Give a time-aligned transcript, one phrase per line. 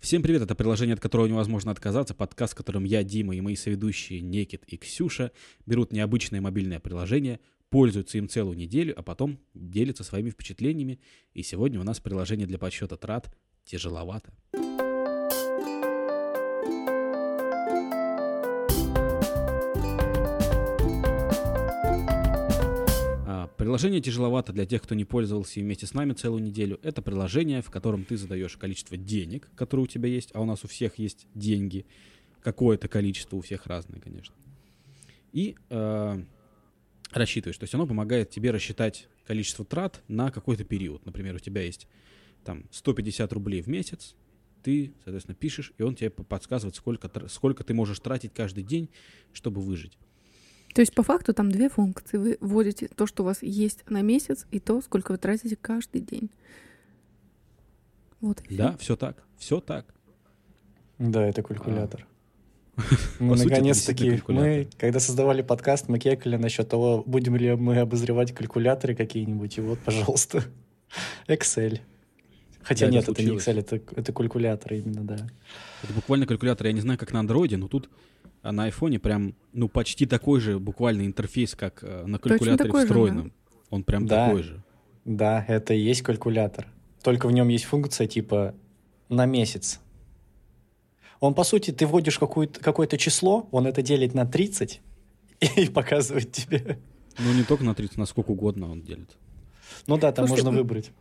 [0.00, 3.56] Всем привет, это приложение, от которого невозможно отказаться, подкаст, в котором я, Дима и мои
[3.56, 5.32] соведущие Некит и Ксюша
[5.66, 11.00] берут необычное мобильное приложение, пользуются им целую неделю, а потом делятся своими впечатлениями.
[11.34, 13.34] И сегодня у нас приложение для подсчета трат
[13.64, 14.32] тяжеловато.
[23.68, 26.80] Приложение тяжеловато для тех, кто не пользовался вместе с нами целую неделю.
[26.82, 30.64] Это приложение, в котором ты задаешь количество денег, которые у тебя есть, а у нас
[30.64, 31.84] у всех есть деньги.
[32.40, 34.34] Какое-то количество, у всех разное, конечно.
[35.34, 36.22] И э,
[37.10, 37.58] рассчитываешь.
[37.58, 41.04] То есть оно помогает тебе рассчитать количество трат на какой-то период.
[41.04, 41.88] Например, у тебя есть
[42.44, 44.14] там 150 рублей в месяц,
[44.62, 48.88] ты, соответственно, пишешь, и он тебе по- подсказывает, сколько, сколько ты можешь тратить каждый день,
[49.34, 49.98] чтобы выжить.
[50.78, 52.18] То есть по факту там две функции.
[52.18, 56.00] Вы вводите то, что у вас есть на месяц, и то, сколько вы тратите каждый
[56.00, 56.30] день.
[58.20, 58.40] Вот.
[58.48, 59.92] Да, все так, все так.
[60.98, 62.06] Да, это калькулятор.
[62.76, 62.84] По
[63.24, 68.32] Мы это наконец-таки, мы, когда создавали подкаст, мы кекали насчет того, будем ли мы обозревать
[68.32, 70.44] калькуляторы какие-нибудь, и вот, пожалуйста,
[71.26, 71.80] Excel.
[72.62, 73.48] Хотя Да, это нет, это не случилось.
[73.48, 75.16] Excel, это, это калькулятор именно, да.
[75.82, 76.68] Это буквально калькулятор.
[76.68, 77.90] Я не знаю, как на андроиде, но тут
[78.42, 82.80] а на айфоне прям, ну, почти такой же буквально интерфейс, как э, на калькуляторе такой
[82.82, 83.32] же, встроенном.
[83.70, 84.26] Он прям Да.
[84.26, 84.62] такой же.
[85.04, 86.66] Да, это и есть калькулятор.
[87.02, 88.54] Только в нем есть функция типа
[89.08, 89.80] на месяц.
[91.20, 94.80] Он, по сути, ты вводишь какую-то- какое-то число, он это делит на 30
[95.56, 96.78] и показывает тебе.
[97.18, 99.16] Ну, не только на 30, на сколько угодно он делит.
[99.86, 100.92] Ну да, там Слушайте, можно выбрать.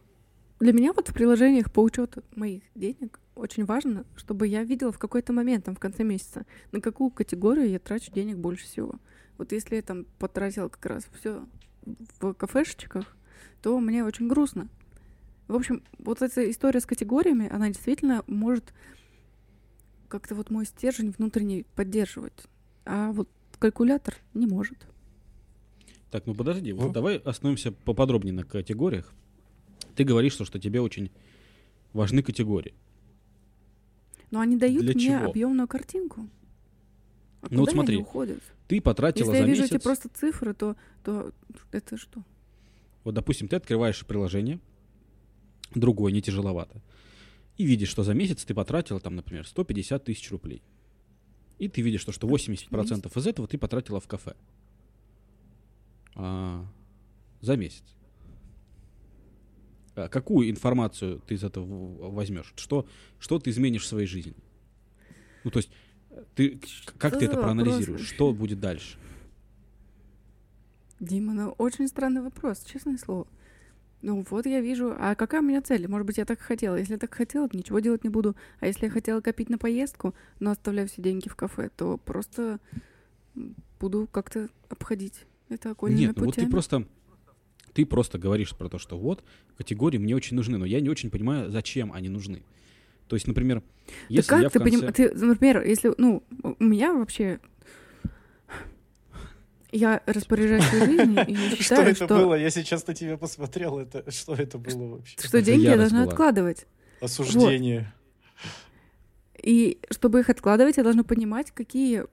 [0.60, 5.00] Для меня вот в приложениях по учету моих денег очень важно, чтобы я видела в
[5.00, 8.96] какой-то момент, там, в конце месяца, на какую категорию я трачу денег больше всего.
[9.38, 11.46] Вот если я там потратила как раз все
[12.20, 13.16] в кафешечках,
[13.62, 14.68] то мне очень грустно.
[15.48, 18.74] В общем, вот эта история с категориями, она действительно может
[20.10, 22.48] как-то вот мой стержень внутренний поддерживать.
[22.86, 24.88] А вот калькулятор не может.
[26.12, 29.14] Так, ну подожди, вот давай остановимся поподробнее на категориях.
[29.96, 31.12] Ты говоришь, что, что тебе очень
[31.94, 32.74] важны категории.
[34.32, 35.30] Но они дают Для мне чего?
[35.30, 36.30] объемную картинку.
[37.42, 38.42] А Ну вот смотри, уходят?
[38.68, 39.76] Ты потратила Если я за вижу месяц...
[39.76, 41.32] эти просто цифры, то, то
[41.72, 42.24] это что?
[43.04, 44.60] Вот, допустим, ты открываешь приложение,
[45.74, 46.82] другое, не тяжеловато,
[47.56, 50.62] и видишь, что за месяц ты потратила, там, например, 150 тысяч рублей.
[51.58, 54.36] И ты видишь, что, что 80% из этого ты потратила в кафе.
[56.16, 56.66] А,
[57.42, 57.84] за месяц.
[59.98, 62.54] А какую информацию ты из этого возьмешь?
[62.56, 62.88] Что,
[63.20, 64.36] что ты изменишь в своей жизни?
[65.44, 65.72] Ну, то есть,
[66.12, 66.60] э, ты,
[66.98, 67.88] как Что ты это за проанализируешь?
[67.88, 68.08] вопрос?
[68.08, 68.98] Что будет дальше?
[71.00, 73.28] Дима, ну очень странный вопрос, честное слово.
[74.02, 75.88] Ну вот я вижу, а какая у меня цель?
[75.88, 76.76] Может быть, я так хотела.
[76.76, 78.36] Если я так хотела, то ничего делать не буду.
[78.60, 82.60] А если я хотела копить на поездку, но оставляю все деньги в кафе, то просто
[83.80, 86.52] буду как-то обходить это окольными Нет, ну вот ты путями.
[86.52, 86.88] просто
[87.78, 89.24] ты просто говоришь про то, что вот
[89.56, 92.42] категории мне очень нужны, но я не очень понимаю, зачем они нужны.
[93.08, 94.78] То есть, например, Да если как я в ты конце...
[94.80, 97.40] поним- Ты, например, если, ну, у меня вообще...
[99.72, 102.34] Я распоряжаюсь своей жизнью и Что считаю, это что, было?
[102.34, 103.78] Я сейчас на тебя посмотрел.
[103.78, 105.16] Это, что это было вообще?
[105.20, 106.12] что Это деньги я должна была.
[106.12, 106.66] откладывать.
[107.00, 107.94] Осуждение.
[109.44, 112.06] И чтобы их откладывать, я должна понимать, какие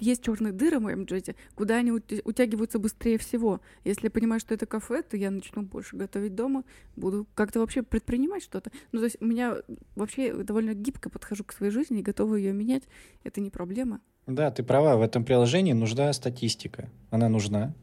[0.00, 3.60] есть черные дыры в моем бюджете, куда они ут- утягиваются быстрее всего.
[3.84, 6.64] Если я понимаю, что это кафе, то я начну больше готовить дома,
[6.96, 8.70] буду как-то вообще предпринимать что-то.
[8.92, 9.56] Ну, то есть у меня
[9.94, 12.84] вообще довольно гибко подхожу к своей жизни и готова ее менять.
[13.24, 14.00] Это не проблема.
[14.26, 14.96] Да, ты права.
[14.96, 16.90] В этом приложении нужна статистика.
[17.10, 17.74] Она нужна.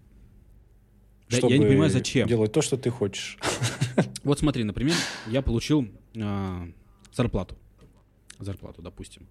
[1.29, 2.27] Да, я чтобы не понимаю, зачем.
[2.27, 3.37] Делать то, что ты хочешь.
[4.23, 4.95] Вот смотри, например,
[5.27, 5.87] я получил
[6.17, 6.67] а,
[7.13, 7.57] зарплату.
[8.39, 9.27] Зарплату, допустим.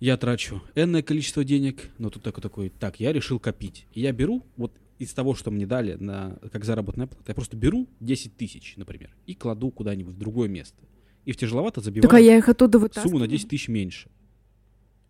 [0.00, 3.86] Я трачу энное количество денег, но тут такой, такой, так, я решил копить.
[3.92, 7.56] И я беру, вот из того, что мне дали на, как заработная плата, я просто
[7.56, 10.76] беру 10 тысяч, например, и кладу куда-нибудь в другое место.
[11.24, 13.08] И в тяжеловато забиваю Так а я их оттуда вытаскиваю.
[13.10, 14.08] сумму на 10 тысяч меньше.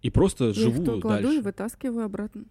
[0.02, 1.38] И просто Я их живу то кладу дальше.
[1.38, 2.44] и вытаскиваю обратно.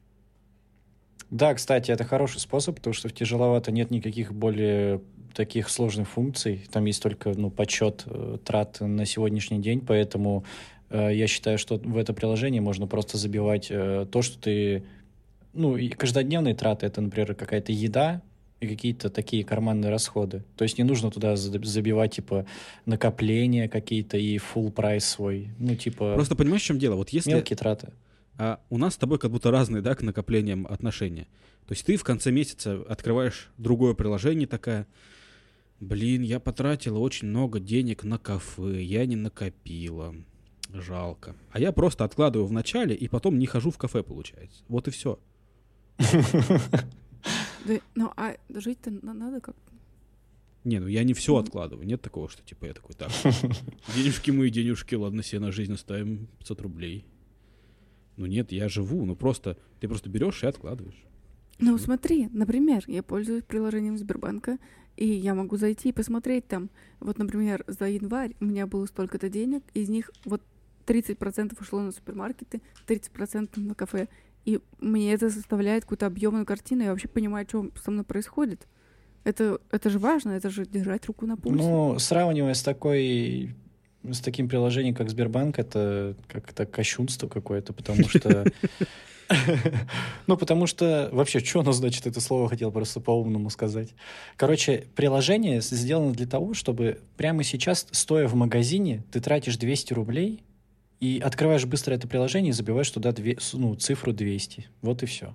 [1.30, 5.02] Да, кстати, это хороший способ, потому что в тяжеловато нет никаких более
[5.34, 6.66] таких сложных функций.
[6.72, 10.46] Там есть только ну, подсчет э, трат на сегодняшний день, поэтому
[10.90, 14.84] я считаю, что в это приложение можно просто забивать э, то, что ты...
[15.54, 18.22] Ну, и каждодневные траты, это, например, какая-то еда
[18.60, 20.44] и какие-то такие карманные расходы.
[20.56, 22.46] То есть не нужно туда за- забивать, типа,
[22.86, 25.50] накопления какие-то и full прайс свой.
[25.58, 26.96] Ну, типа, Просто понимаешь, в чем дело?
[26.96, 27.92] Вот если мелкие траты.
[28.38, 31.28] А у нас с тобой как будто разные, да, к накоплениям отношения.
[31.68, 34.88] То есть ты в конце месяца открываешь другое приложение такая,
[35.80, 40.16] Блин, я потратила очень много денег на кафе, я не накопила.
[40.74, 41.36] Жалко.
[41.52, 44.64] А я просто откладываю в начале и потом не хожу в кафе, получается.
[44.68, 45.20] Вот и все.
[47.96, 49.56] Ну, а жить-то на- надо как
[50.64, 51.86] Не, ну я не все откладываю.
[51.88, 53.12] Нет такого, что типа я такой, так,
[53.96, 57.06] денежки мои, денежки, ладно, себе на жизнь оставим 500 рублей.
[58.16, 61.04] Ну нет, я живу, ну просто, ты просто берешь и откладываешь.
[61.60, 64.60] Ну, смотри, например, я пользуюсь приложением Сбербанка,
[64.96, 66.70] и я могу зайти и посмотреть там.
[67.00, 70.42] Вот, например, за январь у меня было столько-то денег, из них вот
[70.88, 74.08] 30% ушло на супермаркеты, 30% на кафе.
[74.46, 78.66] И мне это составляет какую-то объемную картину, я вообще понимаю, что со мной происходит.
[79.26, 81.62] Это, это же важно, это же держать руку на пульсе.
[81.62, 83.54] Ну, сравнивая с такой
[84.10, 88.46] с таким приложением, как Сбербанк, это как-то кощунство какое-то, потому что...
[90.28, 91.10] Ну, потому что...
[91.12, 93.90] Вообще, что оно значит, это слово хотел просто по-умному сказать.
[94.38, 100.46] Короче, приложение сделано для того, чтобы прямо сейчас, стоя в магазине, ты тратишь 200 рублей
[101.00, 104.68] и открываешь быстро это приложение и забиваешь туда две- ну, цифру 200.
[104.82, 105.34] Вот и все.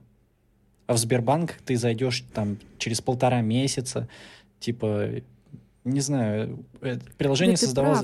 [0.86, 4.08] А в Сбербанк ты зайдешь там через полтора месяца,
[4.60, 5.10] типа,
[5.84, 8.00] не знаю, э, приложение Да создавалось,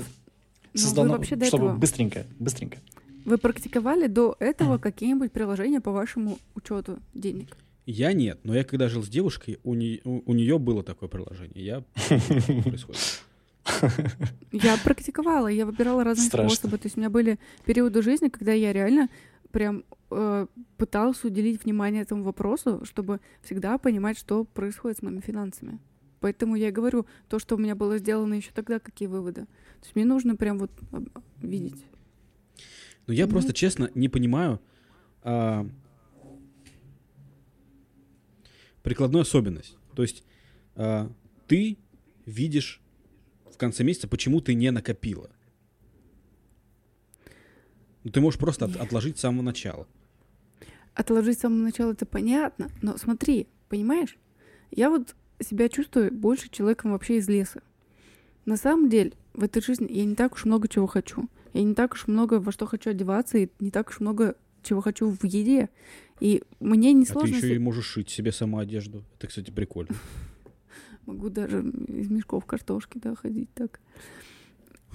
[0.73, 2.77] вы создано, вообще до чтобы этого- быстренько, быстренько.
[3.25, 7.55] Вы практиковали до этого какие-нибудь приложения по вашему учету денег?
[7.85, 11.63] Я нет, но я когда жил с девушкой, у, нее, у, нее было такое приложение.
[11.65, 11.83] Я
[12.63, 13.23] происходит.
[14.51, 16.49] Я практиковала, я выбирала разные Страшно.
[16.55, 16.77] способы.
[16.77, 19.09] То есть у меня были периоды жизни, когда я реально
[19.51, 25.79] прям э, пыталась уделить внимание этому вопросу, чтобы всегда понимать, что происходит с моими финансами.
[26.19, 29.41] Поэтому я и говорю, то, что у меня было сделано еще тогда, какие выводы.
[29.45, 31.07] То есть мне нужно прям вот об-
[31.41, 31.83] видеть.
[33.07, 33.31] Но я Ну.
[33.31, 34.59] просто, честно, не понимаю
[35.23, 35.65] а,
[38.83, 39.77] прикладную особенность.
[39.95, 40.23] То есть
[40.75, 41.11] а,
[41.47, 41.77] ты
[42.25, 42.81] видишь
[43.59, 45.29] конце месяца, почему ты не накопила.
[48.03, 49.87] Ну, ты можешь просто от- отложить с самого начала.
[50.95, 54.17] Отложить с самого начала это понятно, но смотри, понимаешь?
[54.71, 57.61] Я вот себя чувствую больше человеком вообще из леса.
[58.45, 61.29] На самом деле, в этой жизни я не так уж много чего хочу.
[61.53, 64.81] Я не так уж много во что хочу одеваться, и не так уж много чего
[64.81, 65.69] хочу в еде.
[66.19, 67.35] И мне не А ты сложно...
[67.35, 69.03] еще и можешь шить себе сама одежду.
[69.17, 69.95] Это, кстати, прикольно.
[71.09, 73.79] Могу даже из мешков картошки, да, ходить так.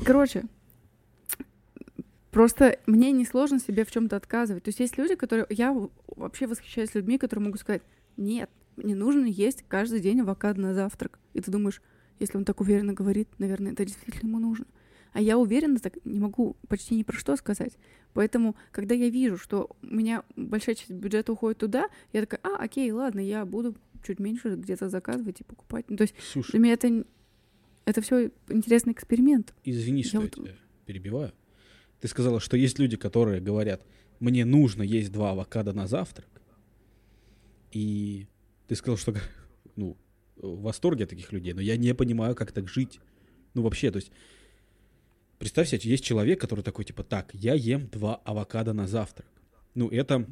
[0.04, 0.44] Короче,
[2.30, 4.62] просто мне несложно себе в чем-то отказывать.
[4.62, 5.44] То есть есть люди, которые...
[5.50, 5.76] Я
[6.06, 7.82] вообще восхищаюсь людьми, которые могут сказать,
[8.16, 11.18] нет, мне нужно есть каждый день авокадо на завтрак.
[11.32, 11.82] И ты думаешь,
[12.20, 14.66] если он так уверенно говорит, наверное, это действительно ему нужно.
[15.14, 17.76] А я уверенно так не могу почти ни про что сказать.
[18.12, 22.62] Поэтому, когда я вижу, что у меня большая часть бюджета уходит туда, я такая, а,
[22.62, 25.86] окей, ладно, я буду чуть меньше где-то заказывать и покупать.
[25.88, 27.04] Ну, то есть Слушай, для меня это,
[27.84, 29.54] это все интересный эксперимент.
[29.64, 30.54] Извини, что я вот- тебя
[30.86, 31.32] перебиваю.
[32.00, 33.86] Ты сказала, что есть люди, которые говорят,
[34.20, 36.28] мне нужно есть два авокадо на завтрак.
[37.72, 38.26] И
[38.68, 39.14] ты сказал, что
[39.76, 39.96] ну,
[40.36, 43.00] в восторге от таких людей, но я не понимаю, как так жить.
[43.54, 44.10] Ну, вообще, то есть,
[45.38, 49.26] представь себе, есть человек, который такой, типа, так, я ем два авокадо на завтрак.
[49.74, 50.26] Ну, это,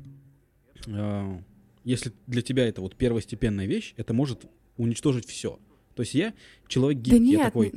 [0.86, 1.40] э,
[1.84, 4.46] если для тебя это вот первостепенная вещь, это может
[4.76, 5.58] уничтожить все.
[5.94, 6.34] То есть я
[6.68, 7.72] человек гибкий, да нет, я такой,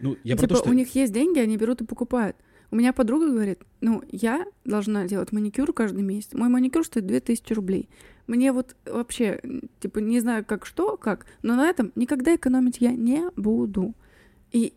[0.00, 0.70] ну, я типа про то, что...
[0.70, 2.36] у них есть деньги, они берут и покупают.
[2.70, 6.34] У меня подруга говорит, ну, я должна делать маникюр каждый месяц.
[6.34, 7.88] Мой маникюр стоит 2000 рублей.
[8.26, 9.40] Мне вот вообще,
[9.80, 13.94] типа, не знаю, как что, как, но на этом никогда экономить я не буду.
[14.52, 14.74] И,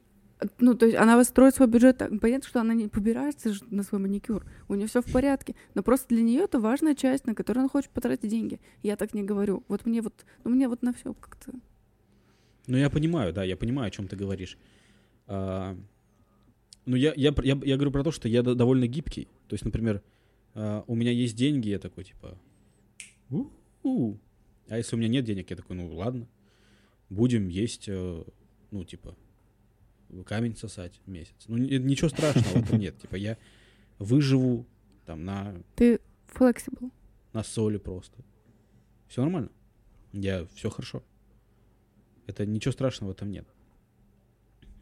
[0.60, 2.20] ну, то есть она строит свой бюджет так.
[2.20, 4.46] Понятно, что она не побирается на свой маникюр.
[4.68, 5.56] У нее все в порядке.
[5.76, 8.60] Но просто для нее это важная часть, на которую она хочет потратить деньги.
[8.82, 9.64] Я так не говорю.
[9.68, 11.52] Вот мне вот, ну, мне вот на все как-то.
[12.68, 14.58] Ну, я понимаю, да, я понимаю, о чем ты говоришь.
[15.28, 15.78] А,
[16.86, 19.28] ну, я, я, я, я говорю про то, что я до- довольно гибкий.
[19.48, 20.02] То есть, например,
[20.54, 22.38] а, у меня есть деньги, я такой, типа,
[23.30, 24.18] у-у.
[24.70, 26.28] А если у меня нет денег, я такой, ну, ладно,
[27.10, 28.24] будем есть, э,
[28.72, 29.18] ну, типа,
[30.26, 31.34] камень сосать месяц.
[31.48, 32.98] Ну, ни- ничего страшного в этом нет.
[33.00, 33.38] Типа, я
[34.00, 34.66] выживу
[35.06, 36.00] там на, Ты
[36.34, 36.92] flexible.
[37.34, 38.24] на соли просто.
[39.08, 39.52] Все нормально.
[40.14, 41.04] Я, все хорошо.
[42.28, 43.48] Это ничего страшного в этом нет.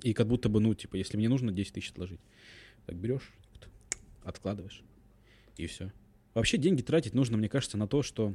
[0.03, 2.21] И как будто бы, ну, типа, если мне нужно 10 тысяч отложить,
[2.86, 3.33] так берешь,
[4.24, 4.83] откладываешь,
[5.57, 5.91] и все.
[6.33, 8.33] Вообще деньги тратить нужно, мне кажется, на то, что...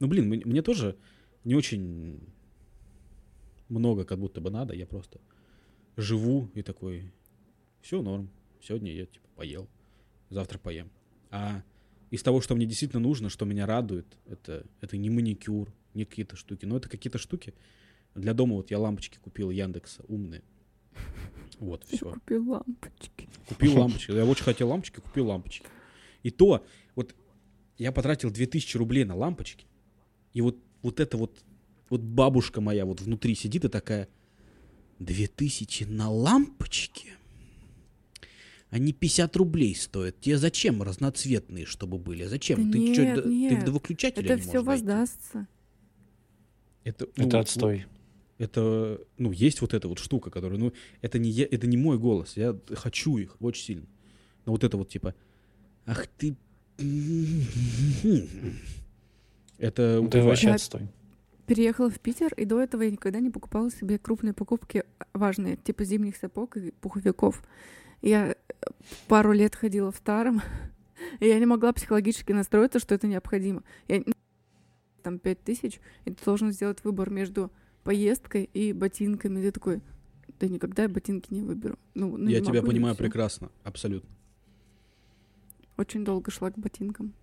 [0.00, 0.96] Ну, блин, мне тоже
[1.44, 2.20] не очень
[3.68, 4.74] много как будто бы надо.
[4.74, 5.20] Я просто
[5.96, 7.12] живу и такой,
[7.80, 8.30] все норм.
[8.60, 9.68] Сегодня я, типа, поел,
[10.30, 10.90] завтра поем.
[11.30, 11.62] А
[12.10, 16.36] из того, что мне действительно нужно, что меня радует, это, это не маникюр, не какие-то
[16.36, 17.54] штуки, но это какие-то штуки,
[18.14, 20.42] Для дома вот я лампочки купил Яндекса умные.
[21.58, 22.10] Вот, Я все.
[22.12, 23.28] купил лампочки.
[23.48, 24.10] Купил лампочки.
[24.12, 25.66] Я очень хотел лампочки, купил лампочки.
[26.22, 27.14] И то, вот
[27.78, 29.66] я потратил 2000 рублей на лампочки,
[30.34, 31.42] и вот, вот это вот,
[31.88, 34.08] вот бабушка моя вот внутри сидит и такая,
[34.98, 37.10] 2000 на лампочки?
[38.70, 40.18] Они 50 рублей стоят.
[40.20, 42.24] Тебе зачем разноцветные, чтобы были?
[42.24, 42.66] Зачем?
[42.66, 43.64] Да ты нет, чё, до- ты нет.
[43.66, 45.46] до выключателя Это не все воздастся.
[46.84, 47.86] Это, ну, Это отстой.
[48.38, 50.72] это, ну, есть вот эта вот штука, которая, ну,
[51.02, 53.86] это не, я, это не мой голос, я хочу их очень сильно.
[54.46, 55.14] Но вот это вот типа,
[55.86, 56.34] ах ты...
[59.58, 60.24] Это Это убивает.
[60.26, 60.88] вообще отстой.
[61.46, 65.84] Переехала в Питер, и до этого я никогда не покупала себе крупные покупки важные, типа
[65.84, 67.42] зимних сапог и пуховиков.
[68.00, 68.34] Я э,
[69.08, 70.40] пару лет ходила в старом,
[71.20, 73.64] и я не могла психологически настроиться, что это необходимо.
[73.88, 74.02] Я,
[75.02, 77.50] там пять тысяч, и ты должен сделать выбор между
[77.82, 79.40] поездкой и ботинками.
[79.40, 79.80] И ты такой,
[80.38, 81.78] да никогда я ботинки не выберу.
[81.94, 84.08] Ну, ну, Я тебя могу, понимаю прекрасно, абсолютно.
[85.76, 87.14] Очень долго шла к ботинкам.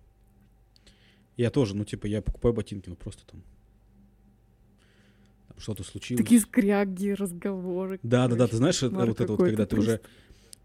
[1.36, 3.42] Я тоже, ну, типа, я покупаю ботинки, ну, просто там
[5.60, 6.22] что-то случилось.
[6.22, 8.00] Такие скряги, разговоры.
[8.02, 9.92] Да, да, да, короче, ты знаешь, это кошмар вот это вот, когда ты просто.
[9.92, 10.00] уже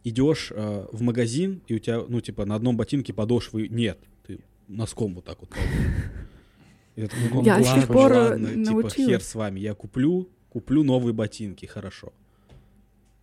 [0.03, 3.99] идешь э, в магазин, и у тебя, ну, типа, на одном ботинке подошвы нет.
[4.25, 5.49] Ты носком вот так вот.
[5.49, 10.29] такой, ну, Я с ладно, тех пор, э, ладно, типа, хер с вами, я куплю,
[10.49, 12.13] куплю новые ботинки, хорошо.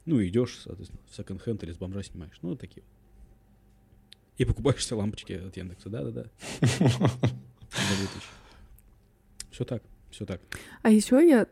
[0.04, 2.36] Ну, идешь, соответственно, в секонд-хенд или с бомжа снимаешь.
[2.42, 2.82] Ну, вот такие.
[4.36, 6.26] И покупаешь себе лампочки от Яндекса, да-да-да.
[9.50, 10.40] Все так, все так.
[10.82, 11.46] А еще я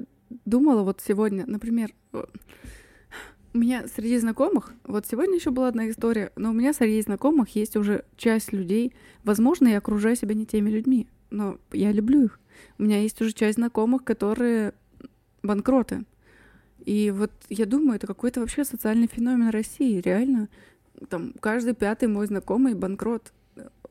[0.44, 6.50] думала вот сегодня, например, у меня среди знакомых, вот сегодня еще была одна история, но
[6.50, 11.08] у меня среди знакомых есть уже часть людей, возможно, я окружаю себя не теми людьми,
[11.30, 12.38] но я люблю их.
[12.78, 14.74] У меня есть уже часть знакомых, которые
[15.42, 16.04] банкроты.
[16.84, 20.48] И вот я думаю, это какой-то вообще социальный феномен России, реально.
[21.08, 23.32] Там каждый пятый мой знакомый банкрот.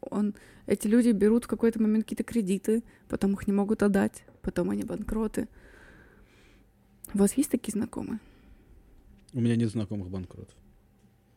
[0.02, 0.34] Он,
[0.66, 4.84] эти люди берут в какой-то момент какие-то кредиты, потом их не могут отдать, потом они
[4.84, 5.48] банкроты.
[7.14, 8.20] У вас есть такие знакомые?
[9.34, 10.56] У меня нет знакомых банкротов.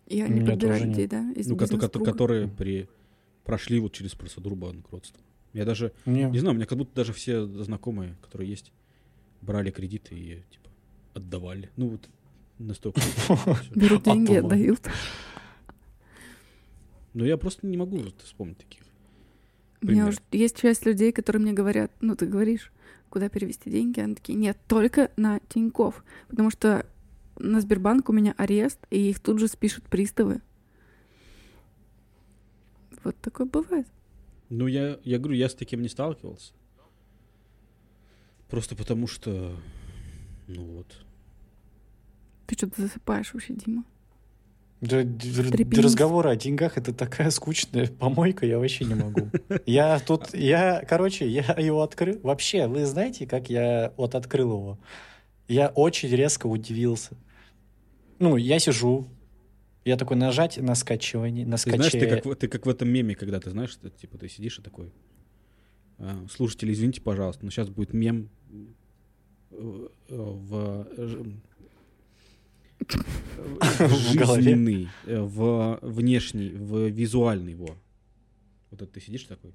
[0.06, 0.96] Я У не меня подбираю тоже нет.
[0.96, 1.32] людей, да?
[1.32, 2.10] Из Ну, ко- ко- бизнес-круга?
[2.12, 2.88] которые при,
[3.44, 5.20] прошли вот через процедуру банкротства.
[5.52, 8.72] Я даже, Не, не знаю, у меня как будто даже все знакомые, которые есть,
[9.42, 10.70] брали кредиты и, типа,
[11.14, 11.70] отдавали.
[11.76, 12.08] Ну, вот
[12.58, 13.00] настолько.
[13.74, 14.46] Берут деньги, Оттуда.
[14.54, 14.88] отдают.
[17.14, 18.82] Но я просто не могу вспомнить таких.
[19.82, 22.71] У меня уже есть часть людей, которые мне говорят, ну, ты говоришь,
[23.12, 24.00] куда перевести деньги?
[24.00, 26.02] Они такие, нет, только на Тиньков.
[26.28, 26.86] Потому что
[27.38, 30.40] на Сбербанк у меня арест, и их тут же спишут приставы.
[33.04, 33.86] Вот такое бывает.
[34.48, 36.54] Ну, я, я говорю, я с таким не сталкивался.
[38.48, 39.56] Просто потому что,
[40.46, 41.04] ну вот.
[42.46, 43.84] Ты что-то засыпаешь вообще, Дима.
[44.82, 44.98] Да,
[45.80, 49.30] разговоры о деньгах это такая скучная помойка, я вообще не могу.
[49.64, 52.18] Я тут, я, короче, я его открыл.
[52.24, 54.78] Вообще, вы знаете, как я вот открыл его?
[55.46, 57.16] Я очень резко удивился.
[58.18, 59.06] Ну, я сижу,
[59.84, 62.16] я такой нажать на скачивание, на Ты знаешь, ты скачивание.
[62.22, 64.62] как, в- ты как в этом меме, когда ты знаешь, ты, типа, ты сидишь и
[64.62, 64.92] такой.
[65.98, 68.30] «А, Слушатели, извините, пожалуйста, но сейчас будет мем
[69.52, 70.88] э, э, в.
[73.78, 77.76] Жизненный, э, в внешний, в визуальный его.
[78.70, 79.54] Вот это ты сидишь такой.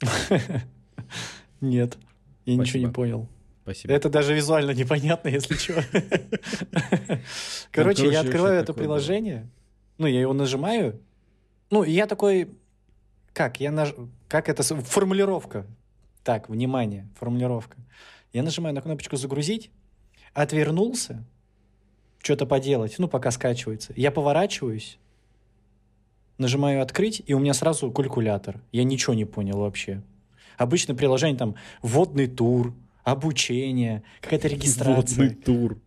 [1.60, 1.96] Нет,
[2.44, 3.28] я ничего не понял.
[3.62, 3.94] Спасибо.
[3.94, 5.74] Это даже визуально непонятно, если что.
[7.70, 9.48] Короче, короче, я открываю это приложение,
[9.98, 11.00] ну, я его нажимаю,
[11.70, 12.50] ну, я такой,
[13.32, 13.94] как, я наж...
[14.28, 15.66] как это, формулировка.
[16.24, 17.78] Так, внимание, формулировка.
[18.32, 19.70] Я нажимаю на кнопочку «Загрузить»,
[20.34, 21.24] отвернулся,
[22.22, 23.92] что-то поделать, ну, пока скачивается.
[23.96, 24.98] Я поворачиваюсь,
[26.38, 28.60] нажимаю «Открыть», и у меня сразу калькулятор.
[28.72, 30.02] Я ничего не понял вообще.
[30.56, 32.74] Обычно приложение там «Вводный тур»,
[33.04, 34.96] «Обучение», какая-то регистрация.
[34.96, 35.78] Водный тур.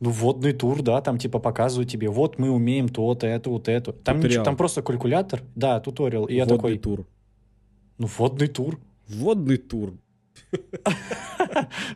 [0.00, 3.92] Ну, вводный тур, да, там типа показывают тебе, вот мы умеем то-то, это, вот это.
[3.92, 6.24] Там, ничего, там просто калькулятор, да, туториал.
[6.24, 7.06] И я Водный такой, тур.
[7.98, 8.80] ну, вводный тур.
[9.06, 9.94] Водный тур.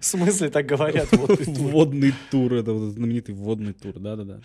[0.00, 1.08] В смысле так говорят?
[1.12, 2.54] Водный тур.
[2.54, 3.98] Это вот знаменитый водный тур.
[3.98, 4.40] Да-да-да.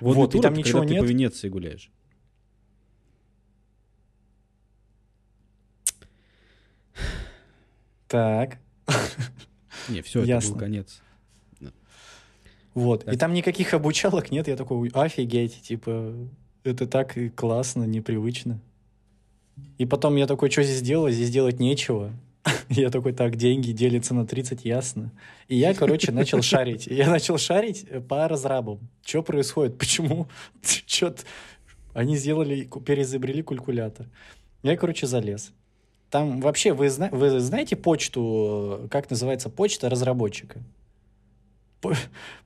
[0.00, 1.02] Водный тур там ничего когда ты нет?
[1.04, 1.90] по Венеции гуляешь.
[8.06, 8.58] Так,
[9.88, 11.02] Не, все, это был конец.
[12.74, 13.06] вот.
[13.06, 14.48] И там никаких обучалок нет.
[14.48, 16.14] Я такой, «Ой, офигеть, типа,
[16.64, 18.60] это так и классно, непривычно.
[19.76, 21.14] И потом я такой, что здесь делать?
[21.14, 22.12] Здесь делать нечего.
[22.70, 25.10] Я такой, так, деньги делятся на 30, ясно.
[25.48, 26.86] И я, короче, начал шарить.
[26.86, 28.78] Я начал шарить по разрабам.
[29.04, 29.78] Что происходит?
[29.78, 30.28] Почему?
[30.86, 31.14] Чё
[31.94, 34.06] Они сделали, переизобрели калькулятор.
[34.62, 35.52] Я, короче, залез.
[36.10, 37.08] Там вообще, вы, зна...
[37.10, 40.60] вы знаете почту, как называется почта разработчика?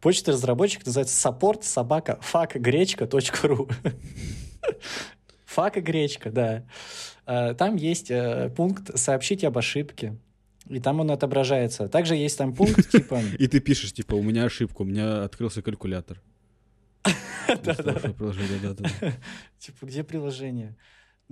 [0.01, 3.69] Почта разработчика называется support собака fuckgречка.ру
[5.47, 6.65] Фак и гречка, да.
[7.27, 10.17] А, там есть э, пункт «Сообщить об ошибке».
[10.69, 11.89] И там он отображается.
[11.89, 13.21] Также есть там пункт типа...
[13.39, 16.21] И ты пишешь, типа, у меня ошибка, у меня открылся калькулятор.
[17.65, 18.01] Да-да.
[19.59, 20.77] Типа, где приложение?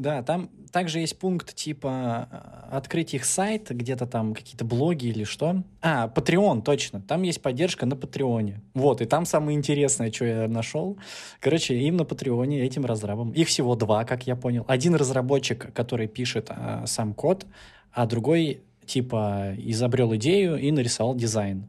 [0.00, 5.24] Да, там также есть пункт типа э, открыть их сайт, где-то там какие-то блоги или
[5.24, 5.62] что.
[5.82, 7.02] А, Patreon, точно.
[7.02, 8.62] Там есть поддержка на Патреоне.
[8.72, 10.96] Вот, и там самое интересное, что я нашел.
[11.38, 13.32] Короче, им на Патреоне, этим разрабам.
[13.32, 14.64] Их всего два, как я понял.
[14.68, 17.44] Один разработчик, который пишет а, сам код,
[17.92, 21.66] а другой типа изобрел идею и нарисовал дизайн.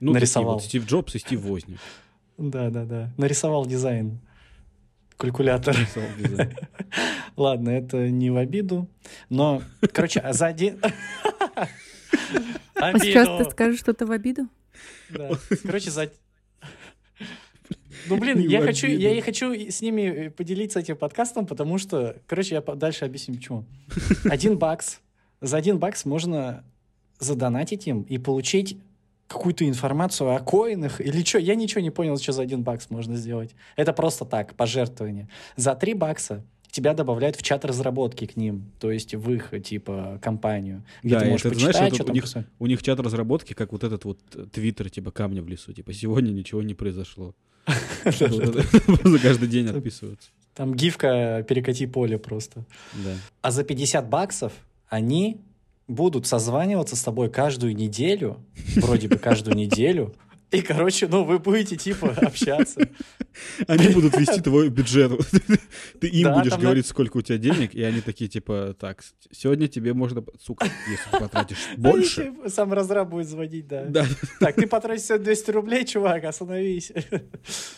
[0.00, 0.56] Ну, нарисовал.
[0.56, 1.78] Вот Стив Джобс и Стив Возник.
[2.36, 3.10] Да, да, да.
[3.16, 4.18] Нарисовал дизайн
[5.16, 5.76] калькулятор.
[7.36, 8.88] Ладно, это не в обиду.
[9.28, 10.80] Но, короче, а за один...
[12.74, 14.48] А сейчас ты скажешь что-то в обиду?
[15.10, 15.30] Да.
[15.62, 16.10] Короче, за...
[18.06, 22.56] Ну, блин, я хочу, я и хочу с ними поделиться этим подкастом, потому что, короче,
[22.56, 23.64] я дальше объясню, почему.
[24.24, 25.00] Один бакс.
[25.40, 26.64] За один бакс можно
[27.18, 28.78] задонатить им и получить
[29.28, 31.38] какую-то информацию о коинах или что.
[31.38, 33.54] Я ничего не понял, что за один бакс можно сделать.
[33.76, 35.28] Это просто так, пожертвование.
[35.56, 40.18] За три бакса тебя добавляют в чат разработки к ним, то есть в их, типа,
[40.20, 42.24] компанию, где да, ты можешь это, почитать, знаешь, что у, них,
[42.58, 45.92] у них чат разработки, как вот этот вот э, твиттер, типа, камня в лесу, типа,
[45.92, 47.32] сегодня ничего не произошло.
[48.04, 50.30] За каждый день отписываются.
[50.54, 52.64] Там гифка «перекати поле» просто.
[53.40, 54.52] А за 50 баксов
[54.88, 55.40] они
[55.86, 58.44] будут созваниваться с тобой каждую неделю,
[58.76, 60.14] вроде бы каждую неделю,
[60.54, 62.88] и, короче, ну, вы будете, типа, общаться.
[63.66, 65.10] Они будут вести твой бюджет.
[66.00, 69.94] Ты им будешь говорить, сколько у тебя денег, и они такие, типа, так, сегодня тебе
[69.94, 72.32] можно, сука, если ты потратишь больше.
[72.46, 73.86] Сам разраб будет звонить, да.
[73.86, 74.06] Да.
[74.38, 76.92] Так, ты потратил 200 рублей, чувак, остановись.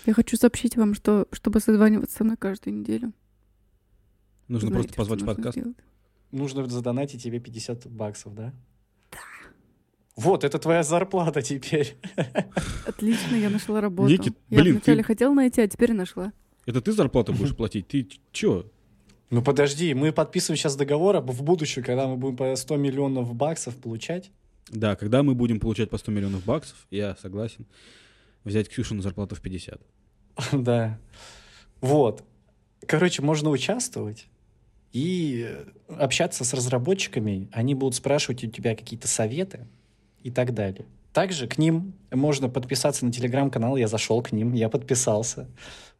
[0.04, 3.14] Я хочу сообщить вам, что, чтобы созваниваться на каждую неделю.
[4.48, 5.58] Нужно просто позвать подкаст
[6.36, 8.52] нужно задонатить тебе 50 баксов, да?
[9.10, 9.18] Да.
[10.16, 11.96] Вот, это твоя зарплата теперь.
[12.86, 14.10] Отлично, я нашла работу.
[14.10, 15.06] Никит, я блин, вначале ты...
[15.06, 16.32] хотела найти, а теперь нашла.
[16.66, 17.88] Это ты зарплату будешь платить?
[17.88, 18.70] Ты чё?
[19.30, 23.76] Ну подожди, мы подписываем сейчас договор в будущем, когда мы будем по 100 миллионов баксов
[23.76, 24.30] получать.
[24.70, 27.66] Да, когда мы будем получать по 100 миллионов баксов, я согласен
[28.44, 29.80] взять Ксюшу на зарплату в 50.
[30.52, 30.98] Да.
[31.80, 32.24] Вот.
[32.86, 34.26] Короче, можно участвовать
[34.96, 35.54] и
[35.88, 37.50] общаться с разработчиками.
[37.52, 39.66] Они будут спрашивать у тебя какие-то советы
[40.22, 40.86] и так далее.
[41.12, 43.76] Также к ним можно подписаться на телеграм-канал.
[43.76, 45.48] Я зашел к ним, я подписался.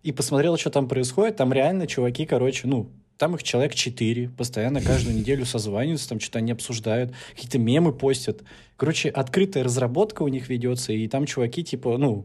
[0.03, 1.37] И посмотрел, что там происходит.
[1.37, 6.39] Там реально чуваки, короче, ну, там их человек четыре, постоянно каждую неделю созваниваются, там что-то
[6.39, 8.45] они обсуждают, какие-то мемы постят.
[8.79, 12.25] Короче, открытая разработка у них ведется, и там чуваки, типа, ну,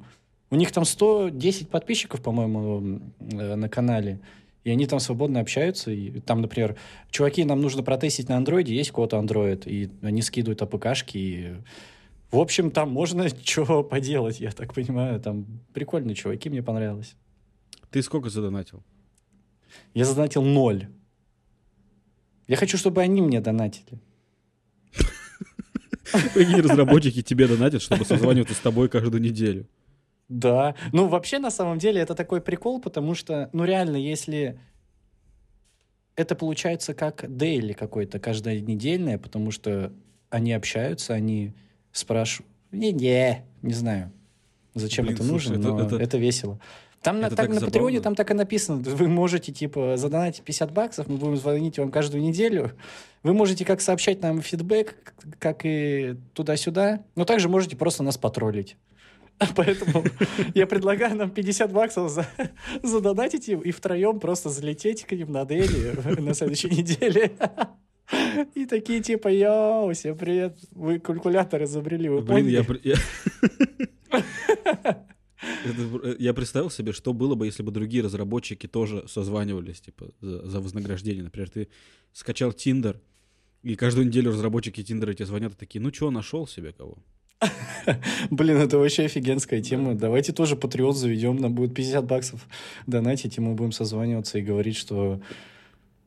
[0.50, 4.22] у них там 110 подписчиков, по-моему, э, на канале
[4.64, 5.92] и они там свободно общаются.
[5.92, 6.78] И там, например,
[7.10, 11.56] чуваки, нам нужно протестить на андроиде, есть код Android, и они скидывают АПКшки, и...
[12.32, 15.20] В общем, там можно чего поделать, я так понимаю.
[15.20, 17.16] Там прикольные чуваки, мне понравилось.
[17.90, 18.84] Ты сколько задонатил?
[19.94, 20.88] Я задонатил ноль.
[22.48, 24.00] Я хочу, чтобы они мне донатили.
[26.04, 29.68] Какие разработчики тебе донатят, чтобы созваниваться с тобой каждую неделю?
[30.32, 30.76] Да.
[30.94, 34.58] Ну, вообще, на самом деле, это такой прикол, потому что, ну, реально, если
[36.16, 39.92] это получается как дейли какой-то, каждое недельное, потому что
[40.30, 41.54] они общаются, они
[41.92, 42.50] спрашивают.
[42.72, 44.14] Не-не, не знаю,
[44.74, 46.04] зачем Блин, это слушай, нужно, но это, это...
[46.04, 46.62] это весело.
[47.02, 48.78] Там это на, так, на Патреоне там так и написано.
[48.78, 52.72] Вы можете, типа, задонатить 50 баксов, мы будем звонить вам каждую неделю.
[53.24, 54.96] Вы можете как сообщать нам фидбэк,
[55.40, 58.78] как и туда-сюда, но также можете просто нас потроллить.
[59.56, 60.04] Поэтому
[60.54, 62.28] я предлагаю нам 50 баксов за,
[62.84, 67.32] задонатить им и втроем просто залететь к ним на Дели на следующей неделе.
[68.56, 72.66] И такие типа, йоу, всем привет, вы калькулятор изобрели, вы Блин, я...
[75.64, 80.48] Это, я представил себе, что было бы, если бы другие разработчики тоже созванивались, типа, за,
[80.48, 81.24] за вознаграждение.
[81.24, 81.68] Например, ты
[82.14, 83.00] скачал Тиндер,
[83.64, 86.98] и каждую неделю разработчики Тиндера тебе звонят и такие, ну что, нашел себе кого?
[88.30, 89.96] Блин, это вообще офигенская тема.
[89.96, 92.48] Давайте тоже Patreon заведем, нам будет 50 баксов
[92.88, 95.22] донатить, и мы будем созваниваться и говорить, что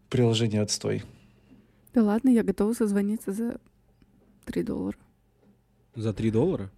[0.08, 1.02] приложение отстой.
[1.92, 3.58] Да ладно, я готова созвониться за
[4.44, 4.96] Три доллара.
[5.94, 6.70] За 3 доллара?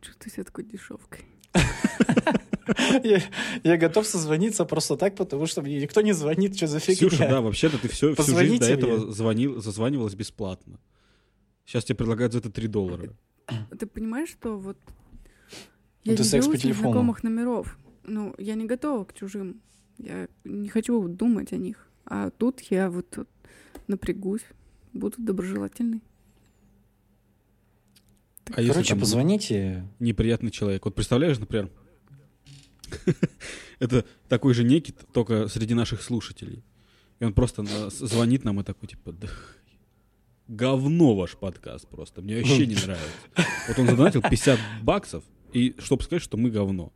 [0.00, 1.24] Чувствую себя такой дешевкой.
[3.02, 3.20] Я,
[3.64, 7.08] я готов созвониться просто так, потому что мне никто не звонит, что за фигня.
[7.08, 10.78] Ксюша, да, вообще-то ты все, всю жизнь до этого звонил, зазванивалась бесплатно.
[11.66, 13.12] Сейчас тебе предлагают за это 3 доллара.
[13.78, 14.76] Ты понимаешь, что вот
[16.04, 16.88] Ну, я ты не секс по беру телефону.
[16.88, 17.78] незнакомых номеров.
[18.04, 19.60] Ну, я не готова к чужим.
[19.98, 21.86] Я не хочу думать о них.
[22.04, 23.28] А тут я вот вот
[23.86, 24.42] напрягусь,
[24.92, 26.02] буду доброжелательной.
[28.52, 29.88] А если Короче, там позвоните.
[30.00, 30.84] неприятный человек?
[30.84, 31.70] Вот представляешь, например,
[33.78, 36.64] это такой же некий, только среди наших слушателей.
[37.20, 39.28] И он просто звонит нам и такой, типа, «Да
[40.50, 43.10] говно ваш подкаст просто, мне вообще не нравится.
[43.68, 46.92] Вот он задонатил 50 баксов, и чтобы сказать, что мы говно.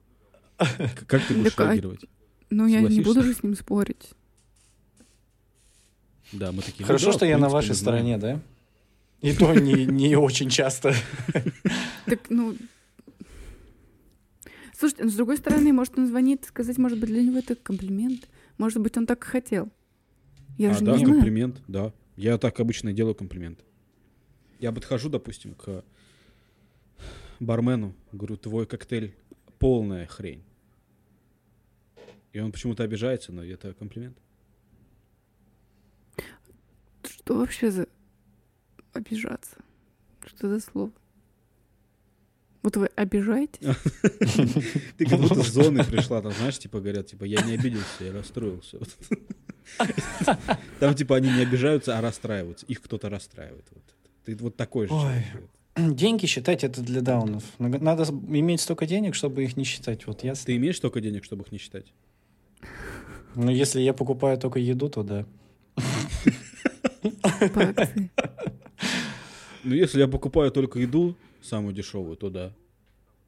[1.07, 2.05] Как ты будешь Так, а- реагировать?
[2.51, 4.11] Ну, я не буду же с ним спорить.
[6.33, 6.81] Да, мы такие.
[6.81, 8.41] ну Хорошо, да, что я на вашей стороне, да?
[9.21, 10.95] И то не, не очень часто.
[12.07, 12.55] Так, ну...
[14.79, 18.29] Слушайте, ну, с другой стороны, может, он звонит сказать, может быть, для него это комплимент.
[18.59, 19.71] Может быть, он так и хотел.
[20.59, 21.15] Я а, же да, не знаю.
[21.15, 21.93] комплимент, да.
[22.17, 23.65] Я так обычно делаю комплимент.
[24.61, 25.85] Я подхожу, допустим, к
[27.41, 29.15] бармену, говорю, твой коктейль
[29.59, 30.45] полная хрень.
[32.33, 34.17] И он почему-то обижается, но это комплимент.
[37.03, 37.89] Что вообще за
[38.93, 39.57] обижаться?
[40.25, 40.93] Что за слово?
[42.65, 43.61] Вот вы обижаетесь?
[44.97, 48.13] Ты как будто с зоны пришла, там, знаешь, типа говорят, типа, я не обиделся, я
[48.13, 48.79] расстроился.
[50.81, 52.65] Там, типа, они не обижаются, а расстраиваются.
[52.65, 53.67] Их кто-то расстраивает.
[53.71, 53.83] Вот.
[54.25, 54.95] Ты вот такой же.
[55.77, 57.45] Деньги считать это для даунов.
[57.59, 60.07] Надо иметь столько денег, чтобы их не считать.
[60.07, 60.47] Вот ясно.
[60.47, 61.93] Ты имеешь столько денег, чтобы их не считать?
[63.37, 65.27] Ну, если я покупаю только еду, то да.
[69.65, 72.53] Ну, если я покупаю только еду, самую дешевую, то да.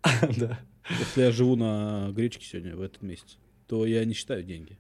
[0.39, 0.59] Да.
[1.01, 4.79] Если я живу на гречке сегодня, в этот месяц, то я не считаю деньги.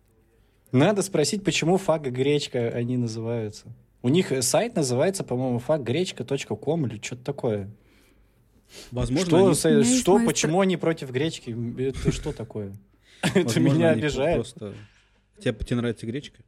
[0.72, 3.66] Надо спросить, почему фаг и гречка они называются.
[4.02, 7.70] У них сайт называется, по-моему, факгречка.ком или что-то такое.
[8.90, 11.56] Возможно, что, они- что почему они против гречки?
[11.80, 12.72] Это что такое?
[13.22, 14.36] Это меня обижает.
[14.36, 14.74] Просто...
[15.38, 16.42] Тебе, тебе нравится гречка?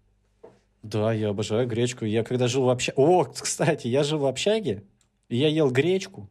[0.82, 2.04] Да, я обожаю гречку.
[2.04, 2.94] Я когда жил в общаге...
[2.96, 4.84] О, кстати, я жил в общаге,
[5.28, 6.30] и я ел гречку,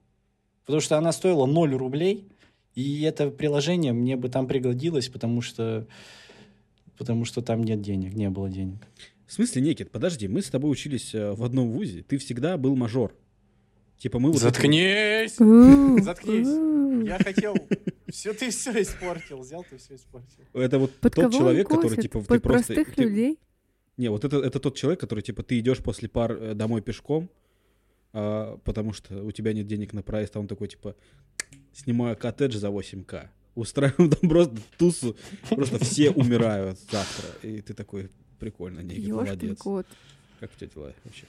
[0.67, 2.27] потому что она стоила 0 рублей,
[2.75, 5.87] и это приложение мне бы там пригодилось, потому что...
[6.97, 8.79] Потому что там нет денег, не было денег.
[9.27, 12.75] В смысле, Никит, подожди, мы с тобой учились э, в одном вузе, ты всегда был
[12.75, 13.15] мажор.
[13.97, 14.41] Типа мы вот...
[14.41, 15.35] Заткнись!
[16.03, 17.07] Заткнись.
[17.07, 17.55] Я хотел...
[18.09, 19.39] Все, ты все испортил.
[19.39, 20.43] Взял, ты все испортил.
[20.53, 22.73] Это вот Под тот кого он человек, который типа ты Под просто...
[22.73, 23.39] простых ты- людей?
[23.97, 27.29] Не, вот это, это тот человек, который типа ты идешь после пар э, домой пешком,
[28.19, 30.95] а, потому что у тебя нет денег на проезд, а он такой типа
[31.71, 33.27] снимаю коттедж за 8к.
[33.53, 35.15] Устраиваем там просто тусу,
[35.47, 37.29] просто все умирают завтра.
[37.43, 39.59] И ты такой, прикольно, Никит, молодец.
[39.59, 39.85] кот.
[40.39, 41.25] Как у тебя дела вообще?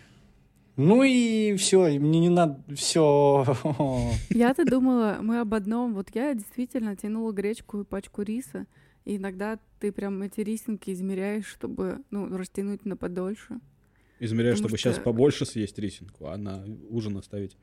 [0.77, 2.59] Ну и все, мне не надо...
[2.75, 3.45] Все.
[4.31, 5.93] Я-то думала, мы об одном.
[5.93, 8.67] Вот я действительно тянула гречку и пачку риса.
[9.05, 13.61] И иногда ты прям эти рисинки измеряешь, чтобы, ну, растянуть на подольше.
[14.21, 17.57] Измеряю, Потому чтобы что- сейчас побольше съесть рисинку, а на ужин оставить.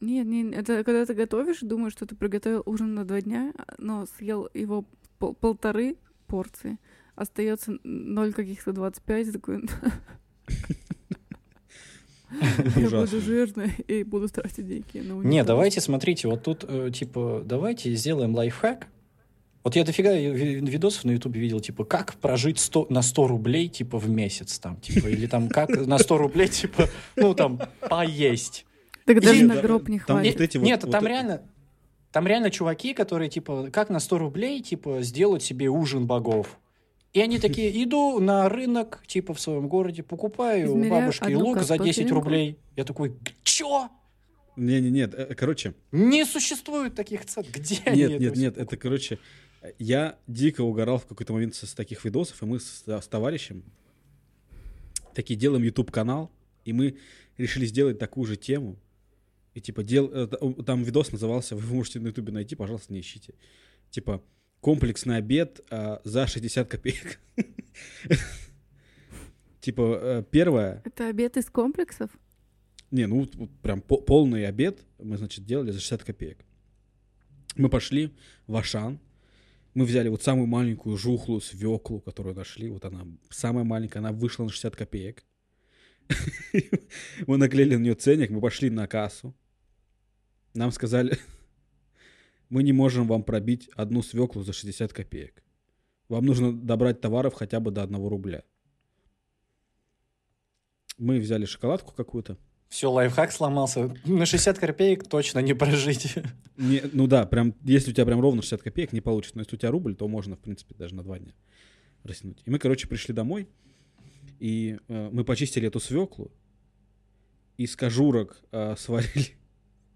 [0.00, 4.06] Нет, не, это когда ты готовишь, думаешь, что ты приготовил ужин на два дня, но
[4.18, 4.84] съел его
[5.18, 6.78] пол- полторы порции,
[7.14, 9.62] остается ноль каких-то 25, такой,
[12.76, 17.94] я буду жирной и буду тратить деньги Не, давайте, смотрите, вот тут, э, типа, давайте
[17.94, 18.88] сделаем лайфхак.
[19.66, 23.66] Вот я дофига ви- видосов на ютубе видел, типа, как прожить 100, на 100 рублей,
[23.68, 28.64] типа, в месяц, там, типа, или там, как на 100 рублей, типа, ну, там, поесть.
[29.06, 30.54] Так даже И- на гроб не хватит.
[30.54, 31.42] Нет, там реально,
[32.12, 36.60] там реально чуваки, которые, типа, как на 100 рублей, типа, сделать себе ужин богов.
[37.12, 41.76] И они такие, иду на рынок, типа, в своем городе, покупаю у бабушки лук за
[41.76, 42.14] 10 картофелинку.
[42.14, 42.56] рублей.
[42.76, 43.88] Я такой, чё?
[44.54, 47.44] Не, не, нет, э, короче, Не существует таких цен.
[47.52, 49.18] Где они нет, это нет, всё нет, это, короче,
[49.78, 53.64] я дико угорал в какой-то момент с, таких видосов, и мы с, с товарищем
[55.14, 56.30] такие делаем YouTube канал,
[56.64, 56.98] и мы
[57.38, 58.76] решили сделать такую же тему.
[59.54, 60.26] И типа дел, э,
[60.64, 63.34] там видос назывался, вы можете на YouTube найти, пожалуйста, не ищите.
[63.90, 64.22] Типа
[64.60, 67.20] комплексный обед а, за 60 копеек.
[69.60, 72.10] Типа э, первое, Это обед из комплексов?
[72.90, 73.26] не, ну
[73.62, 76.44] прям по- полный обед мы, значит, делали за 60 копеек.
[77.56, 78.14] Мы пошли
[78.46, 79.00] в Ашан,
[79.76, 84.44] мы взяли вот самую маленькую жухлую свеклу, которую нашли, вот она самая маленькая, она вышла
[84.44, 85.22] на 60 копеек.
[87.26, 89.34] Мы наклеили на нее ценник, мы пошли на кассу.
[90.54, 91.18] Нам сказали,
[92.48, 95.42] мы не можем вам пробить одну свеклу за 60 копеек.
[96.08, 98.44] Вам нужно добрать товаров хотя бы до 1 рубля.
[100.96, 102.38] Мы взяли шоколадку какую-то.
[102.68, 103.96] Все, лайфхак сломался.
[104.04, 106.16] На 60 копеек точно не прожить.
[106.56, 109.36] Не, ну да, прям, если у тебя прям ровно 60 копеек, не получится.
[109.36, 111.32] Но если у тебя рубль, то можно, в принципе, даже на два дня
[112.02, 112.42] растянуть.
[112.44, 113.48] И мы, короче, пришли домой,
[114.38, 116.30] и э, мы почистили эту свеклу,
[117.56, 119.36] из кожурок э, сварили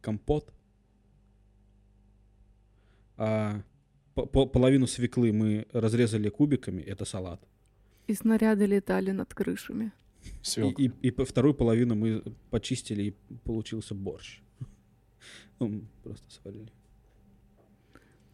[0.01, 0.53] компот,
[3.17, 3.63] а
[4.15, 7.41] по- по- половину свеклы мы разрезали кубиками, это салат.
[8.07, 9.93] И снаряды летали над крышами.
[10.23, 10.73] И, Свекла.
[10.85, 14.41] и, и по- вторую половину мы почистили, и получился борщ.
[15.59, 16.73] Ну, просто сварили.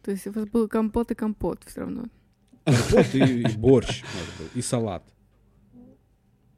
[0.03, 2.05] То есть у вас был компот и компот все равно.
[2.65, 5.03] Компот и, и борщ нас был, и салат.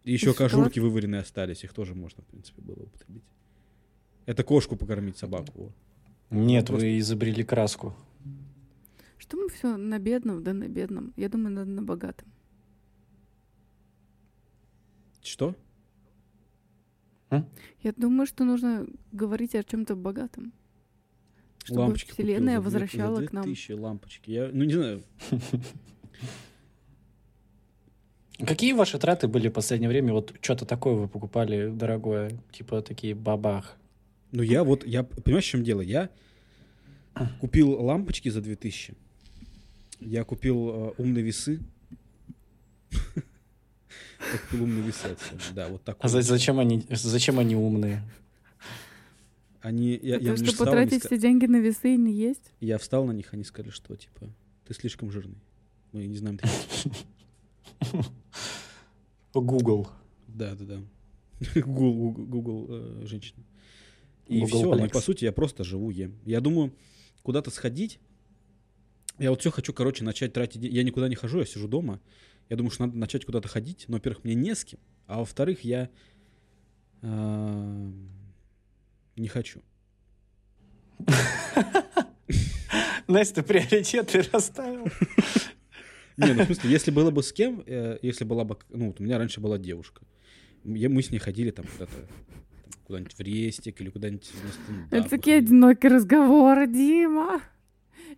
[0.04, 3.24] И еще И кожурки вываренные остались, их тоже можно, в принципе, было употребить.
[4.26, 5.74] Это кошку покормить, собаку.
[6.30, 7.94] Нет, Просто- вы изобрели краску.
[9.18, 11.14] Что мы все на бедном, да на бедном.
[11.18, 12.28] Я думаю, надо на богатом.
[15.30, 15.56] Что?
[17.32, 20.52] Я думаю, что нужно говорить о чем-то богатом.
[21.64, 23.44] Чтобы Лампочки купил Вселенная за две- возвращала за к нам.
[23.44, 24.32] 2000 лампочки.
[24.32, 25.04] Я, ну, не знаю.
[28.48, 30.14] Какие ваши траты были в последнее время?
[30.14, 33.78] Вот что-то такое вы покупали дорогое, типа такие бабах.
[34.32, 35.82] Ну, я вот, я, понимаешь, в чем дело?
[35.82, 36.10] Я
[37.40, 38.96] купил лампочки за 2000.
[40.00, 41.60] Я купил э, умные весы.
[44.52, 46.02] Я весы от Sony, Да, вот такой.
[46.06, 48.04] А за- зачем они, зачем они умные?
[49.62, 52.54] Они, я, я, Это мне что, встал, потратить все деньги на весы и не есть?
[52.62, 54.30] я встал на них, они сказали, что, типа,
[54.66, 55.38] ты слишком жирный.
[55.92, 56.40] Мы не знаем.
[59.34, 59.90] Google.
[60.28, 60.82] Да, да, да.
[61.62, 63.44] Google, Google, э, женщина.
[64.28, 66.14] И все, ну, по сути, я просто живу, ем.
[66.24, 66.72] Я думаю,
[67.24, 68.00] куда-то сходить.
[69.18, 70.76] Я вот все хочу, короче, начать тратить деньги.
[70.76, 72.00] Я никуда не хожу, я сижу дома.
[72.50, 73.86] Я думаю, что надо начать куда-то ходить.
[73.88, 74.80] Но, во-первых, мне не с кем.
[75.08, 75.90] А во-вторых, я
[77.02, 77.92] э,
[79.16, 79.62] не хочу.
[83.08, 84.86] Настя, ты приоритеты расставил.
[86.18, 88.58] Не, ну, в смысле, если было бы с кем, э, если была бы...
[88.70, 90.02] Ну, вот у меня раньше была девушка.
[90.66, 91.94] Я- Мы с ней ходили там куда-то,
[92.86, 97.42] куда-нибудь в рестик или куда-нибудь на стендап Это такие одинокие разговоры, Дима.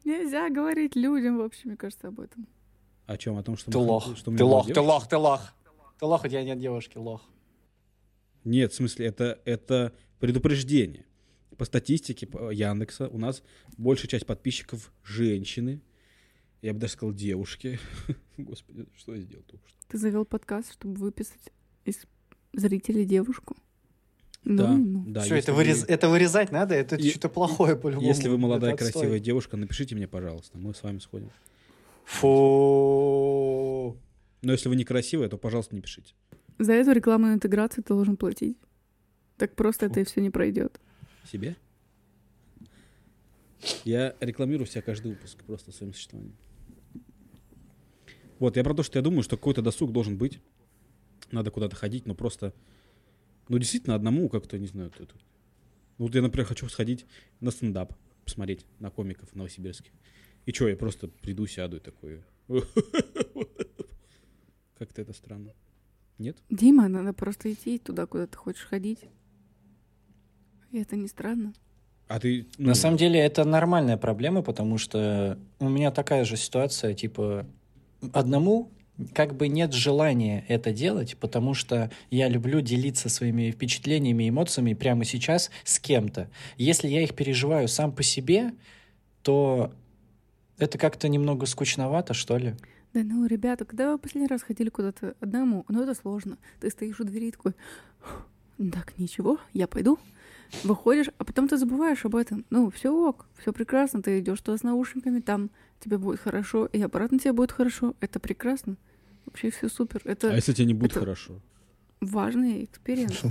[0.03, 2.47] Нельзя говорить людям вообще, мне кажется, об этом.
[3.05, 3.37] О чем?
[3.37, 5.53] О том, что Ты мы- лох, что ты лох, ты лох, ты лох.
[5.99, 7.21] Ты лох, у тебя нет девушки, лох.
[8.43, 11.05] Нет, в смысле, это, это предупреждение.
[11.57, 13.43] По статистике Яндекса у нас
[13.77, 15.81] большая часть подписчиков женщины.
[16.61, 17.79] Я бы даже сказал девушки.
[18.37, 19.77] Господи, что я сделал только что?
[19.89, 21.51] Ты завел подкаст, чтобы выписать
[21.85, 21.99] из
[22.53, 23.55] зрителей девушку?
[24.43, 25.03] Ну, Да, и ну.
[25.07, 25.21] да.
[25.21, 26.73] Все, если это, вы- вырез- это вырезать надо?
[26.73, 28.07] Это Е- что-то плохое по-любому.
[28.07, 29.01] Если вы молодая, Это отстой.
[29.01, 30.57] красивая девушка, напишите мне, пожалуйста.
[30.57, 31.29] Мы с вами сходим.
[32.11, 33.97] Фу.
[34.41, 36.13] Но если вы некрасивая, то, пожалуйста, не пишите.
[36.59, 38.57] За эту рекламную интеграцию ты должен платить.
[39.37, 39.91] Так просто Фу.
[39.91, 40.79] это и все не пройдет.
[41.23, 41.55] Себе?
[43.85, 46.35] Я рекламирую себя каждый выпуск просто своим существованием.
[48.39, 50.39] Вот, я про то, что я думаю, что какой-то досуг должен быть.
[51.31, 52.53] Надо куда-то ходить, но просто...
[53.47, 55.15] Ну, действительно, одному как-то, не знаю, это...
[55.97, 57.05] Вот я, например, хочу сходить
[57.39, 57.93] на стендап,
[58.25, 59.91] посмотреть на комиков в Новосибирске.
[60.51, 62.21] И что, я просто приду, сяду и такой...
[64.77, 65.53] Как-то это странно.
[66.17, 66.35] Нет?
[66.49, 68.99] Дима, надо просто идти туда, куда ты хочешь ходить.
[70.71, 71.53] И это не странно.
[72.09, 72.47] А ты...
[72.57, 77.47] ну, На самом деле это нормальная проблема, потому что у меня такая же ситуация, типа,
[78.11, 78.71] одному
[79.13, 84.73] как бы нет желания это делать, потому что я люблю делиться своими впечатлениями и эмоциями
[84.73, 86.29] прямо сейчас с кем-то.
[86.57, 88.51] Если я их переживаю сам по себе,
[89.23, 89.73] то
[90.61, 92.55] это как-то немного скучновато, что ли.
[92.93, 96.37] Да ну, ребята, когда вы последний раз ходили куда-то одному, ну это сложно.
[96.59, 97.53] Ты стоишь у двери и такой,
[98.71, 99.97] так, ничего, я пойду.
[100.63, 102.45] Выходишь, а потом ты забываешь об этом.
[102.49, 104.01] Ну, все ок, все прекрасно.
[104.01, 107.95] Ты идешь туда с наушниками, там тебе будет хорошо, и обратно тебе будет хорошо.
[108.01, 108.75] Это прекрасно.
[109.25, 110.01] Вообще все супер.
[110.03, 111.39] А Это если тебе не будет это- хорошо?
[112.01, 113.21] важный experience.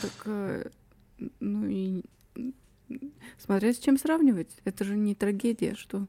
[0.00, 0.70] Так, э,
[1.40, 2.02] ну и
[3.36, 4.56] смотря с чем сравнивать.
[4.64, 6.06] Это же не трагедия, что?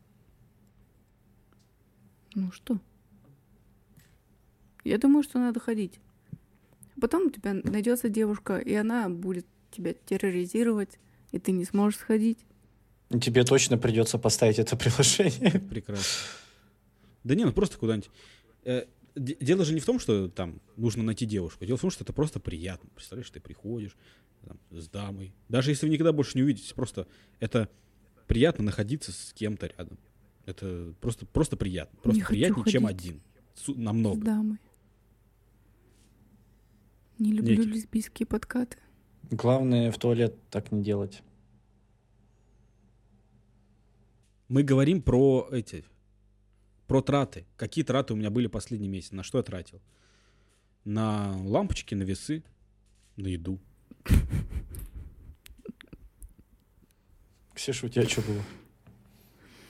[2.38, 2.80] Ну что?
[4.84, 6.00] Я думаю, что надо ходить.
[7.02, 11.00] Потом у тебя найдется девушка, и она будет тебя терроризировать,
[11.32, 12.38] и ты не сможешь сходить.
[13.10, 15.60] Тебе точно придется поставить это приложение.
[15.70, 16.06] Прекрасно.
[17.24, 18.12] Да не, ну просто куда-нибудь.
[18.66, 21.66] Э, дело же не в том, что там нужно найти девушку.
[21.66, 22.88] Дело в том, что это просто приятно.
[22.94, 23.98] Представляешь, ты приходишь
[24.46, 25.34] там, с дамой.
[25.50, 27.08] Даже если вы никогда больше не увидитесь, просто
[27.40, 27.68] это
[28.28, 29.98] приятно находиться с кем-то рядом.
[30.48, 32.00] Это просто, просто приятно.
[32.02, 33.22] Просто Не хочу приятнее, чем один.
[33.54, 34.24] Су- С намного.
[34.24, 34.58] дамой.
[37.20, 37.70] Не люблю Некий.
[37.70, 38.78] лесбийские подкаты.
[39.30, 41.22] Главное в туалет так не делать.
[44.48, 45.84] Мы говорим про эти,
[46.88, 47.46] про траты.
[47.58, 49.12] Какие траты у меня были последний месяц?
[49.12, 49.82] На что я тратил?
[50.86, 52.42] На лампочки, на весы,
[53.18, 53.60] на еду.
[57.54, 58.42] Ксюша, у тебя что было?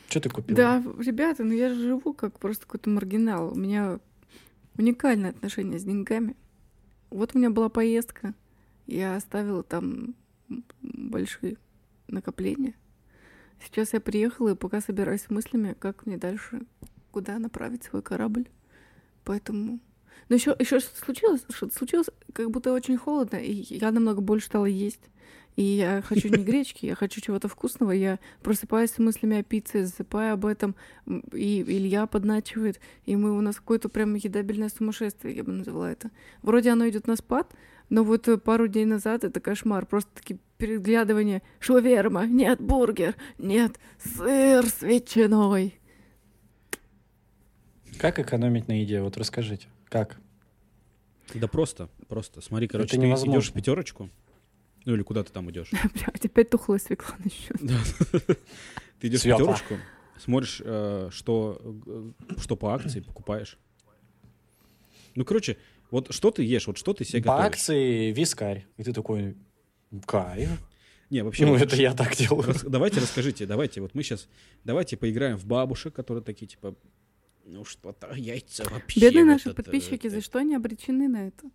[0.08, 0.56] Что ты купила?
[0.56, 3.52] Да, ребята, ну я же живу как просто какой-то маргинал.
[3.52, 4.00] У меня
[4.78, 6.36] уникальное отношение с деньгами.
[7.10, 8.34] Вот у меня была поездка,
[8.86, 10.15] я оставила там
[10.82, 11.58] большие
[12.08, 12.76] накопления.
[13.63, 16.62] Сейчас я приехала и пока собираюсь с мыслями, как мне дальше,
[17.12, 18.48] куда направить свой корабль.
[19.24, 19.80] Поэтому...
[20.30, 24.48] Но еще, еще что-то случилось, что-то случилось, как будто очень холодно, и я намного больше
[24.48, 25.10] стала есть.
[25.58, 27.91] И я хочу не гречки, я хочу чего-то вкусного.
[27.91, 30.76] Я просыпаюсь с мыслями о пицце, засыпаю об этом,
[31.34, 36.12] и Илья подначивает, и мы у нас какое-то прям едабельное сумасшествие, я бы назвала это.
[36.43, 37.52] Вроде оно идет на спад,
[37.89, 41.41] но вот э, пару дней назад это кошмар, просто такие переглядывания.
[41.60, 45.80] Шаверма, нет, бургер, нет, сыр с ветчиной.
[47.98, 49.02] Как экономить на еде?
[49.02, 49.67] Вот расскажите.
[49.89, 50.20] Как?
[51.34, 52.41] Да просто, просто.
[52.41, 53.39] Смотри, короче, Это ты невозможно.
[53.39, 54.10] идешь в пятерочку,
[54.88, 55.69] ну или куда ты там идешь.
[55.93, 57.58] Блядь, опять тухлая свекла насчет.
[57.62, 57.78] Да.
[59.00, 59.76] Ты идешь в пятерочку,
[60.17, 63.58] смотришь, э, что, э, что по акции покупаешь.
[65.15, 65.58] Ну, короче,
[65.91, 67.47] вот что ты ешь, вот что ты себе По готовишь.
[67.47, 68.65] акции вискарь.
[68.78, 69.36] И ты такой,
[70.06, 70.50] кайф.
[71.10, 72.43] Не, вообще, Ну, это я так делаю.
[72.47, 74.28] рас- давайте расскажите, давайте, вот мы сейчас,
[74.63, 76.76] давайте поиграем в бабушек, которые такие, типа,
[77.45, 79.00] ну что-то яйца вообще.
[79.02, 81.50] Бедные вот наши это, подписчики, э, за что они обречены на это?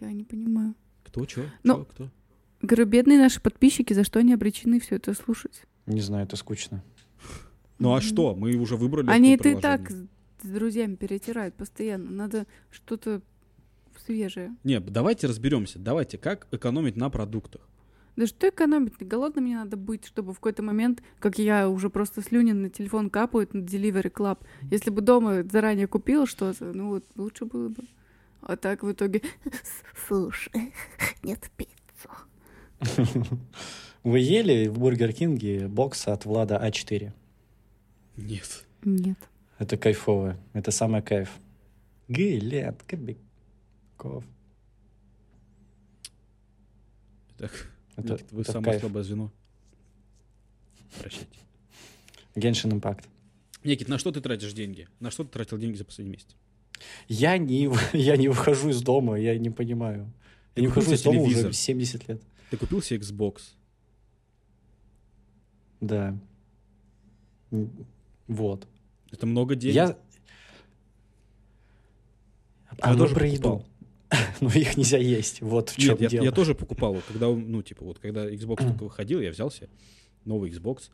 [0.00, 0.74] Я не понимаю.
[1.04, 1.44] Кто, чё?
[1.64, 2.10] Ну, Чё, кто?
[2.60, 5.62] Говорю, бедные наши подписчики, за что они обречены все это слушать?
[5.86, 6.82] Не знаю, это скучно.
[7.78, 8.34] Ну а что?
[8.34, 9.08] Мы уже выбрали.
[9.08, 10.06] Они это и так с,
[10.42, 12.10] друзьями перетирают постоянно.
[12.10, 13.22] Надо что-то
[14.04, 14.54] свежее.
[14.64, 15.78] Не, давайте разберемся.
[15.78, 17.62] Давайте, как экономить на продуктах.
[18.16, 18.94] Да что экономить?
[18.98, 23.10] Голодным мне надо быть, чтобы в какой-то момент, как я уже просто слюни на телефон
[23.10, 24.38] капают на Delivery Club.
[24.72, 27.84] Если бы дома заранее купила что-то, ну вот лучше было бы.
[28.42, 29.22] А так в итоге...
[30.08, 30.74] Слушай,
[31.22, 32.10] нет пиццу.
[34.04, 37.12] Вы ели в Бургер Кинге бокс от Влада А4?
[38.16, 38.64] Нет.
[38.84, 39.18] Нет.
[39.58, 40.36] Это кайфово.
[40.52, 41.30] Это самый кайф.
[42.08, 44.24] Гелет, Кобяков.
[47.36, 48.80] Так, Это, Никита, вы это самое кайф.
[48.80, 49.32] слабое звено.
[51.00, 51.38] Прощайте.
[52.34, 53.04] Genshin Impact.
[53.64, 54.88] Никит, на что ты тратишь деньги?
[55.00, 56.36] На что ты тратил деньги за последний месяц?
[57.08, 60.12] Я не, я не выхожу из дома, я не понимаю.
[60.58, 61.52] Ты Я не купил себе дома уже телевизор?
[61.54, 62.22] 70 лет.
[62.50, 63.42] Ты купил себе Xbox?
[65.80, 66.18] Да.
[68.26, 68.66] Вот.
[69.12, 69.74] Это много денег.
[69.76, 69.84] Я...
[69.86, 69.96] Я
[72.80, 73.58] А мы тоже про покупал.
[73.58, 73.66] еду.
[74.40, 75.40] Но их нельзя есть.
[75.42, 76.24] Вот в чем Нет, я, дело.
[76.24, 79.68] я тоже покупал, вот когда, ну, типа, вот когда Xbox только выходил, я взял себе
[80.24, 80.90] новый Xbox,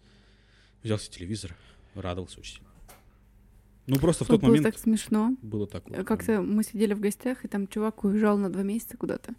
[0.83, 1.57] взял себе телевизор,
[1.95, 2.69] радовался очень сильно.
[3.87, 5.35] Ну, просто в тот было момент так смешно.
[5.43, 6.05] было так вот.
[6.07, 9.35] Как-то мы сидели в гостях, и там чувак уезжал на два месяца куда-то.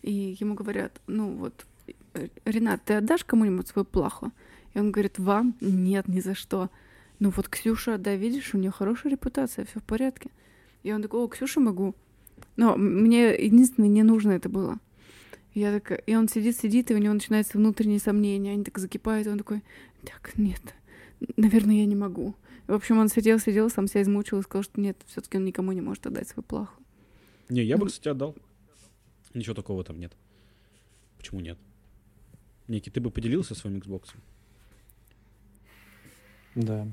[0.00, 1.66] И ему говорят, ну вот,
[2.44, 4.32] Ренат, ты отдашь кому-нибудь свою плаху?
[4.74, 5.54] И он говорит, вам?
[5.60, 6.70] Нет, ни за что.
[7.18, 10.30] Ну вот Ксюша, да, видишь, у нее хорошая репутация, все в порядке.
[10.82, 11.94] И он такой, о, Ксюша могу.
[12.56, 14.78] Но мне единственное не нужно это было.
[15.54, 18.52] Я такая, и он сидит, сидит, и у него начинаются внутренние сомнения.
[18.52, 19.62] Они так закипают, и он такой,
[20.02, 20.62] так, нет,
[21.36, 22.34] наверное, я не могу.
[22.66, 25.72] В общем, он сидел, сидел, сам себя измучил и сказал, что нет, все-таки он никому
[25.72, 26.80] не может отдать свою плаху.
[27.48, 27.88] Не, я бы, Ну.
[27.90, 28.36] кстати, отдал.
[29.34, 30.12] Ничего такого там нет.
[31.18, 31.58] Почему нет?
[32.68, 34.10] Ники, ты бы поделился своим Xbox
[36.54, 36.86] Да,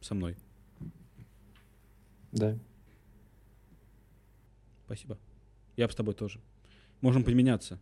[0.00, 0.36] со мной?
[2.32, 2.58] да.
[4.84, 5.18] Спасибо.
[5.76, 6.40] Я бы с тобой тоже.
[7.00, 7.80] Можем поменяться.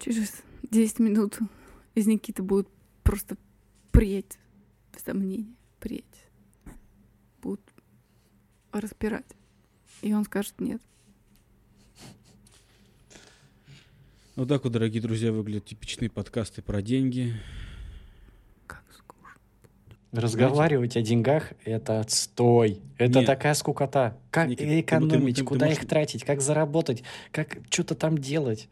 [0.00, 1.38] Через 10 минут
[1.94, 2.68] из Никиты будет
[3.02, 3.36] просто
[3.92, 4.38] преть
[4.96, 6.04] в сомнении, преть.
[7.42, 7.60] Будут
[8.72, 9.26] распирать.
[10.02, 10.80] И он скажет нет.
[14.36, 17.34] Вот так вот, дорогие друзья, выглядят типичные подкасты про деньги.
[18.66, 19.30] Как скучно.
[20.10, 22.80] Разговаривать о деньгах— это отстой.
[22.98, 23.26] Это Нет.
[23.26, 24.18] такая скукота.
[24.32, 27.94] Как Никит, ты- ты- экономить, ты- ты куда можешь- их тратить, как заработать, как что-то
[27.94, 28.68] там делать.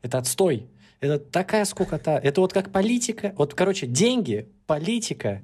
[0.00, 0.66] Это отстой.
[1.02, 2.12] Это такая скукота.
[2.12, 3.34] Это вот как политика.
[3.36, 5.42] Вот, короче, деньги, политика,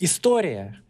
[0.00, 0.82] история.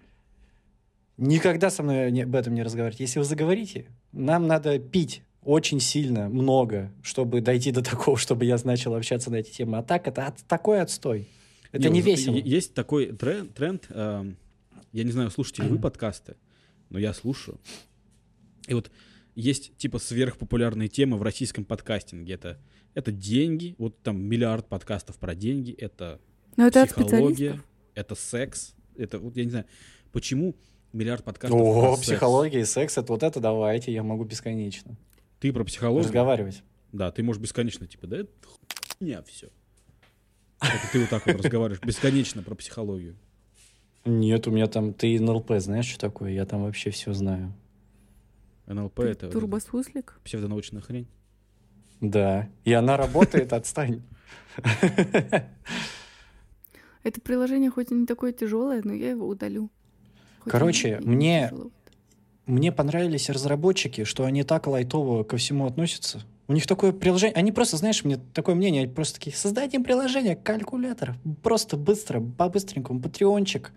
[1.18, 3.00] Никогда со мной не, об этом не разговаривать.
[3.00, 8.56] Если вы заговорите, нам надо пить очень сильно, много, чтобы дойти до такого, чтобы я
[8.64, 9.76] начал общаться на эти темы.
[9.76, 11.28] А так это от, такой отстой.
[11.70, 12.34] Это не, не весело.
[12.34, 14.32] Есть такой тренд, тренд э,
[14.92, 16.36] я не знаю, слушаете ли вы подкасты,
[16.88, 17.60] но я слушаю.
[18.68, 18.90] И вот
[19.34, 22.32] есть типа сверхпопулярные темы в российском подкастинге.
[22.32, 22.58] Это,
[22.94, 26.20] это деньги, вот там миллиард подкастов про деньги, это
[26.56, 27.62] но это психология,
[27.94, 29.66] это секс, это вот я не знаю,
[30.12, 30.56] почему
[30.92, 32.70] миллиард подкастов О, про психология секс.
[32.70, 34.96] и секс, это вот это давайте, я могу бесконечно.
[35.40, 36.04] Ты про психологию?
[36.04, 36.62] Разговаривать.
[36.92, 38.30] Да, ты можешь бесконечно, типа, да это
[38.98, 39.48] хуйня все.
[40.60, 43.16] Это ты вот так вот разговариваешь бесконечно про психологию.
[44.04, 44.94] Нет, у меня там...
[44.94, 46.32] Ты НЛП знаешь, что такое?
[46.32, 47.54] Я там вообще все знаю.
[48.66, 49.30] НЛП Ты это...
[49.30, 50.18] Турбосуслик?
[50.24, 51.06] Псевдонаучная хрень.
[52.00, 52.48] Да.
[52.64, 54.02] И она работает, отстань.
[57.02, 59.70] Это приложение хоть и не такое тяжелое, но я его удалю.
[60.40, 61.52] Хоть Короче, мне,
[62.46, 66.22] мне понравились разработчики, что они так лайтово ко всему относятся.
[66.48, 70.34] У них такое приложение, они просто, знаешь, мне такое мнение, они просто такие, создадим приложение,
[70.34, 73.72] калькулятор, просто быстро, по-быстренькому, патреончик,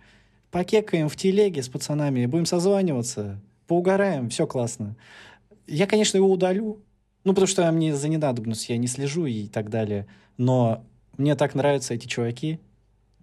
[0.51, 4.95] покекаем в телеге с пацанами, будем созваниваться, поугараем, все классно.
[5.67, 6.79] Я, конечно, его удалю,
[7.23, 10.07] ну, потому что мне за ненадобность я не слежу и так далее,
[10.37, 10.85] но
[11.17, 12.59] мне так нравятся эти чуваки,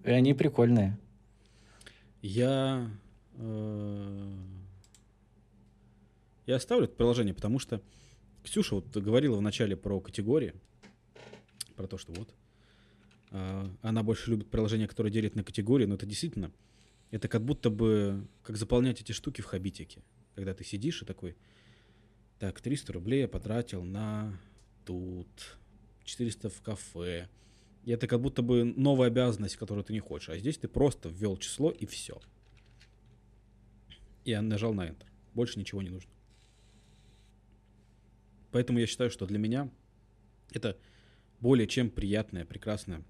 [0.05, 0.99] и они прикольные.
[2.23, 2.91] Я...
[3.35, 4.33] Э,
[6.47, 7.83] я оставлю это приложение, потому что
[8.45, 10.55] Ксюша вот говорила вначале про категории,
[11.77, 12.29] про то, что вот
[13.33, 16.53] э, она больше любит приложения, которые делят на категории, но это действительно,
[17.11, 20.03] это как будто бы, как заполнять эти штуки в Хабитике,
[20.35, 21.37] когда ты сидишь и такой,
[22.39, 24.39] так, 300 рублей я потратил на
[24.85, 25.59] тут,
[26.05, 27.29] 400 в кафе,
[27.85, 30.29] и это как будто бы новая обязанность, которую ты не хочешь.
[30.29, 32.21] А здесь ты просто ввел число и все.
[34.25, 35.07] И я нажал на Enter.
[35.33, 36.11] Больше ничего не нужно.
[38.51, 39.71] Поэтому я считаю, что для меня
[40.53, 40.77] это
[41.41, 43.03] более чем приятное, прекрасное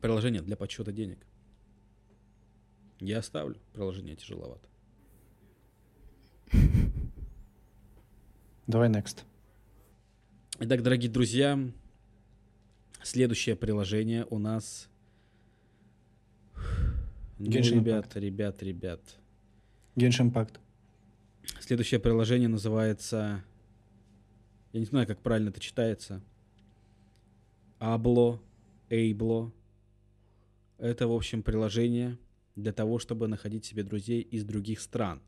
[0.00, 1.26] приложение для подсчета денег.
[3.00, 4.68] Я оставлю приложение тяжеловато.
[8.66, 9.22] Давай next.
[10.58, 11.56] Итак, дорогие друзья,
[13.00, 14.88] Следующее приложение у нас...
[17.38, 18.20] Ну, ребят, Impact.
[18.20, 19.00] ребят, ребят.
[19.94, 20.58] Genshin Impact.
[21.60, 23.44] Следующее приложение называется...
[24.72, 26.20] Я не знаю, как правильно это читается.
[27.78, 28.42] Абло,
[28.90, 29.52] Эйбло.
[30.78, 32.18] Это, в общем, приложение
[32.56, 35.22] для того, чтобы находить себе друзей из других стран.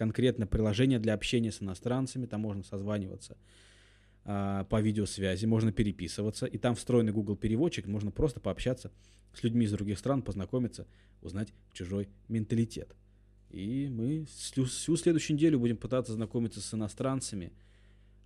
[0.00, 3.36] Конкретно приложение для общения с иностранцами, там можно созваниваться
[4.24, 8.90] а, по видеосвязи, можно переписываться, и там встроенный Google переводчик, можно просто пообщаться
[9.34, 10.86] с людьми из других стран, познакомиться,
[11.20, 12.96] узнать чужой менталитет.
[13.50, 17.52] И мы всю, всю следующую неделю будем пытаться знакомиться с иностранцами,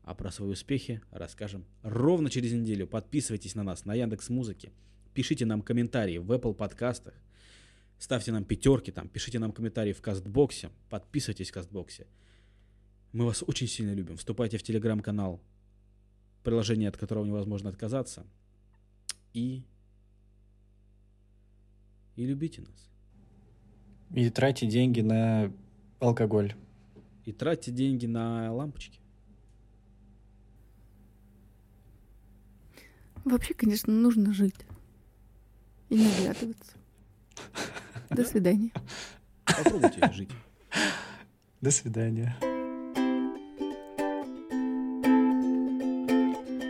[0.04, 2.86] а про свои успехи расскажем ровно через неделю.
[2.86, 4.70] Подписывайтесь на нас на Яндекс Музыке,
[5.12, 7.14] пишите нам комментарии в Apple подкастах,
[8.04, 12.06] ставьте нам пятерки там, пишите нам комментарии в Кастбоксе, подписывайтесь в Кастбоксе.
[13.12, 14.16] Мы вас очень сильно любим.
[14.18, 15.40] Вступайте в телеграм-канал
[16.42, 18.26] приложение, от которого невозможно отказаться.
[19.32, 19.62] И,
[22.16, 22.90] и любите нас.
[24.14, 25.50] И тратьте деньги на
[25.98, 26.54] алкоголь.
[27.24, 29.00] И тратьте деньги на лампочки.
[33.24, 34.66] Вообще, конечно, нужно жить.
[35.88, 36.76] И не оглядываться.
[38.14, 38.70] До свидания.
[39.44, 40.30] Попробуйте жить.
[41.60, 42.36] До свидания.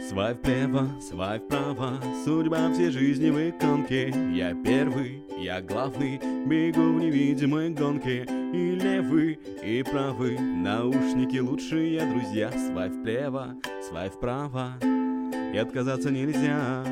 [0.09, 4.15] Свай вправо, свай вправо, судьба всей жизни в иконке.
[4.33, 8.25] Я первый, я главный, бегу в невидимой гонке.
[8.53, 12.53] И левый, и правый, наушники лучшие друзья.
[12.53, 13.57] Свай вправо,
[13.89, 14.79] свай вправо,
[15.53, 16.85] и отказаться нельзя.